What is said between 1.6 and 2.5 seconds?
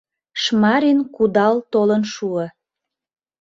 толын шуо.